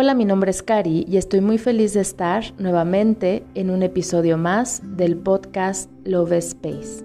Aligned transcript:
Hola, 0.00 0.14
mi 0.14 0.24
nombre 0.24 0.52
es 0.52 0.62
Cari 0.62 1.04
y 1.08 1.16
estoy 1.16 1.40
muy 1.40 1.58
feliz 1.58 1.92
de 1.94 2.02
estar 2.02 2.44
nuevamente 2.56 3.42
en 3.56 3.68
un 3.68 3.82
episodio 3.82 4.38
más 4.38 4.80
del 4.96 5.16
podcast 5.16 5.90
Love 6.04 6.34
Space. 6.34 7.04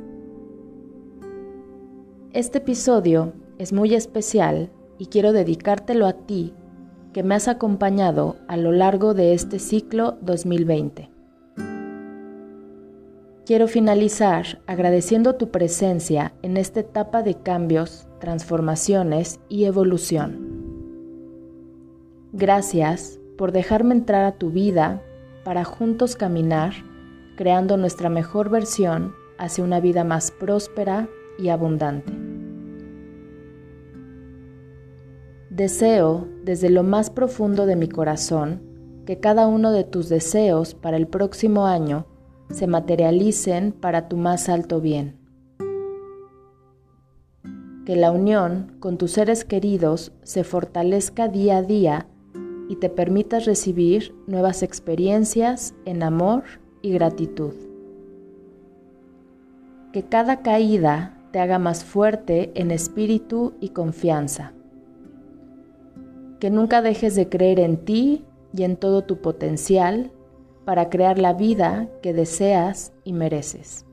Este 2.33 2.59
episodio 2.59 3.33
es 3.57 3.73
muy 3.73 3.95
especial 3.95 4.69
y 4.99 5.07
quiero 5.07 5.33
dedicártelo 5.33 6.05
a 6.05 6.13
ti 6.13 6.53
que 7.13 7.23
me 7.23 7.33
has 7.33 7.47
acompañado 7.47 8.35
a 8.47 8.57
lo 8.57 8.71
largo 8.71 9.15
de 9.15 9.33
este 9.33 9.57
ciclo 9.57 10.19
2020. 10.21 11.09
Quiero 13.47 13.67
finalizar 13.67 14.61
agradeciendo 14.67 15.33
tu 15.33 15.49
presencia 15.49 16.35
en 16.43 16.57
esta 16.57 16.81
etapa 16.81 17.23
de 17.23 17.33
cambios, 17.33 18.05
transformaciones 18.19 19.39
y 19.49 19.65
evolución. 19.65 20.52
Gracias 22.35 23.19
por 23.37 23.51
dejarme 23.51 23.93
entrar 23.93 24.25
a 24.25 24.31
tu 24.31 24.49
vida 24.49 25.03
para 25.43 25.63
juntos 25.63 26.15
caminar, 26.15 26.73
creando 27.35 27.77
nuestra 27.77 28.09
mejor 28.09 28.49
versión 28.49 29.13
hacia 29.37 29.63
una 29.63 29.79
vida 29.79 30.03
más 30.03 30.31
próspera 30.31 31.07
y 31.37 31.49
abundante. 31.49 32.11
Deseo 35.51 36.27
desde 36.43 36.71
lo 36.71 36.81
más 36.81 37.11
profundo 37.11 37.67
de 37.67 37.75
mi 37.75 37.87
corazón 37.87 38.63
que 39.05 39.19
cada 39.19 39.45
uno 39.45 39.71
de 39.71 39.83
tus 39.83 40.09
deseos 40.09 40.73
para 40.73 40.97
el 40.97 41.05
próximo 41.05 41.67
año 41.67 42.07
se 42.49 42.65
materialicen 42.65 43.73
para 43.73 44.07
tu 44.09 44.17
más 44.17 44.49
alto 44.49 44.81
bien. 44.81 45.19
Que 47.85 47.95
la 47.95 48.11
unión 48.11 48.75
con 48.79 48.97
tus 48.97 49.11
seres 49.11 49.45
queridos 49.45 50.13
se 50.23 50.43
fortalezca 50.43 51.27
día 51.27 51.57
a 51.57 51.61
día 51.61 52.07
y 52.73 52.75
te 52.75 52.89
permitas 52.89 53.45
recibir 53.45 54.15
nuevas 54.25 54.63
experiencias 54.63 55.75
en 55.85 56.01
amor 56.01 56.43
y 56.81 56.91
gratitud. 56.91 57.53
Que 59.91 60.01
cada 60.01 60.41
caída 60.41 61.15
te 61.29 61.39
haga 61.39 61.59
más 61.59 61.85
fuerte 61.85 62.51
en 62.55 62.71
espíritu 62.71 63.53
y 63.59 63.69
confianza. 63.69 64.53
Que 66.39 66.49
nunca 66.49 66.81
dejes 66.81 67.13
de 67.13 67.29
creer 67.29 67.59
en 67.59 67.77
ti 67.77 68.25
y 68.57 68.63
en 68.63 68.75
todo 68.75 69.03
tu 69.03 69.21
potencial 69.21 70.11
para 70.65 70.89
crear 70.89 71.19
la 71.19 71.33
vida 71.33 71.89
que 72.01 72.11
deseas 72.11 72.91
y 73.03 73.13
mereces. 73.13 73.85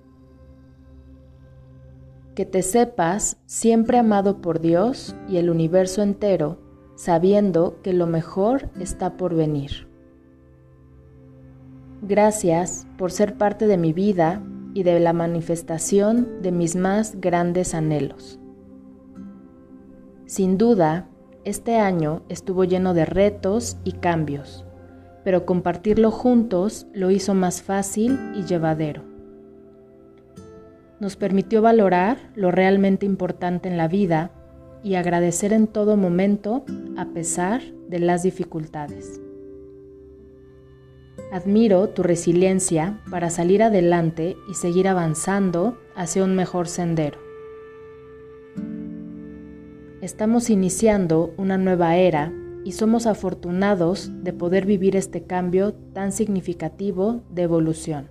Que 2.34 2.46
te 2.46 2.62
sepas 2.62 3.36
siempre 3.44 3.98
amado 3.98 4.40
por 4.40 4.58
Dios 4.58 5.14
y 5.28 5.36
el 5.36 5.50
universo 5.50 6.00
entero 6.00 6.69
sabiendo 7.00 7.80
que 7.82 7.94
lo 7.94 8.06
mejor 8.06 8.68
está 8.78 9.16
por 9.16 9.34
venir. 9.34 9.88
Gracias 12.02 12.86
por 12.98 13.10
ser 13.10 13.38
parte 13.38 13.66
de 13.66 13.78
mi 13.78 13.94
vida 13.94 14.42
y 14.74 14.82
de 14.82 15.00
la 15.00 15.14
manifestación 15.14 16.42
de 16.42 16.52
mis 16.52 16.76
más 16.76 17.18
grandes 17.18 17.72
anhelos. 17.72 18.38
Sin 20.26 20.58
duda, 20.58 21.08
este 21.46 21.78
año 21.78 22.20
estuvo 22.28 22.64
lleno 22.64 22.92
de 22.92 23.06
retos 23.06 23.78
y 23.82 23.92
cambios, 23.92 24.66
pero 25.24 25.46
compartirlo 25.46 26.10
juntos 26.10 26.86
lo 26.92 27.10
hizo 27.10 27.32
más 27.32 27.62
fácil 27.62 28.18
y 28.34 28.44
llevadero. 28.44 29.04
Nos 31.00 31.16
permitió 31.16 31.62
valorar 31.62 32.18
lo 32.34 32.50
realmente 32.50 33.06
importante 33.06 33.70
en 33.70 33.78
la 33.78 33.88
vida 33.88 34.32
y 34.82 34.94
agradecer 34.94 35.52
en 35.52 35.66
todo 35.66 35.96
momento 35.96 36.64
a 36.96 37.06
pesar 37.06 37.62
de 37.88 37.98
las 37.98 38.22
dificultades. 38.22 39.20
Admiro 41.32 41.88
tu 41.90 42.02
resiliencia 42.02 43.00
para 43.10 43.30
salir 43.30 43.62
adelante 43.62 44.36
y 44.50 44.54
seguir 44.54 44.88
avanzando 44.88 45.78
hacia 45.94 46.24
un 46.24 46.34
mejor 46.34 46.66
sendero. 46.66 47.18
Estamos 50.00 50.50
iniciando 50.50 51.32
una 51.36 51.58
nueva 51.58 51.96
era 51.96 52.32
y 52.64 52.72
somos 52.72 53.06
afortunados 53.06 54.10
de 54.24 54.32
poder 54.32 54.66
vivir 54.66 54.96
este 54.96 55.22
cambio 55.24 55.74
tan 55.74 56.10
significativo 56.10 57.22
de 57.30 57.42
evolución. 57.42 58.08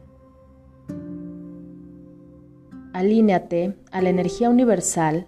Alíneate 2.94 3.76
a 3.92 4.02
la 4.02 4.10
energía 4.10 4.50
universal 4.50 5.28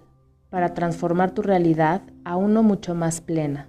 para 0.52 0.76
transformar 0.76 1.32
tu 1.32 1.42
realidad 1.42 2.02
a 2.24 2.36
uno 2.36 2.62
mucho 2.62 2.94
más 2.94 3.22
plena. 3.22 3.68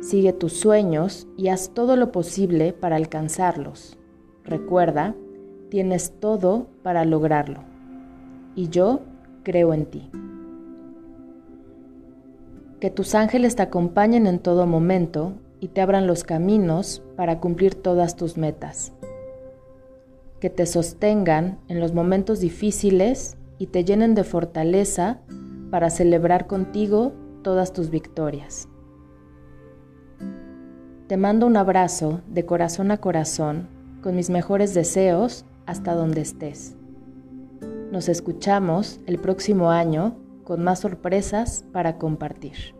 Sigue 0.00 0.32
tus 0.32 0.52
sueños 0.52 1.26
y 1.36 1.48
haz 1.48 1.70
todo 1.74 1.96
lo 1.96 2.12
posible 2.12 2.72
para 2.72 2.96
alcanzarlos. 2.96 3.98
Recuerda, 4.44 5.16
tienes 5.70 6.12
todo 6.20 6.66
para 6.82 7.04
lograrlo. 7.04 7.60
Y 8.54 8.68
yo 8.68 9.00
creo 9.42 9.72
en 9.72 9.86
ti. 9.86 10.10
Que 12.78 12.90
tus 12.90 13.14
ángeles 13.14 13.56
te 13.56 13.62
acompañen 13.62 14.26
en 14.26 14.40
todo 14.40 14.66
momento 14.66 15.32
y 15.58 15.68
te 15.68 15.80
abran 15.80 16.06
los 16.06 16.22
caminos 16.22 17.02
para 17.16 17.40
cumplir 17.40 17.74
todas 17.74 18.16
tus 18.16 18.36
metas. 18.36 18.92
Que 20.38 20.50
te 20.50 20.66
sostengan 20.66 21.60
en 21.68 21.80
los 21.80 21.94
momentos 21.94 22.40
difíciles 22.40 23.36
y 23.62 23.68
te 23.68 23.84
llenen 23.84 24.16
de 24.16 24.24
fortaleza 24.24 25.20
para 25.70 25.88
celebrar 25.88 26.48
contigo 26.48 27.12
todas 27.44 27.72
tus 27.72 27.90
victorias. 27.90 28.68
Te 31.06 31.16
mando 31.16 31.46
un 31.46 31.56
abrazo 31.56 32.22
de 32.26 32.44
corazón 32.44 32.90
a 32.90 32.96
corazón 32.96 33.68
con 34.02 34.16
mis 34.16 34.30
mejores 34.30 34.74
deseos 34.74 35.44
hasta 35.64 35.94
donde 35.94 36.22
estés. 36.22 36.74
Nos 37.92 38.08
escuchamos 38.08 38.98
el 39.06 39.20
próximo 39.20 39.70
año 39.70 40.16
con 40.42 40.64
más 40.64 40.80
sorpresas 40.80 41.64
para 41.70 41.98
compartir. 41.98 42.74